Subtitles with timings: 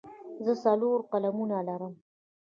[0.45, 1.93] زه څلور قلمونه لرم.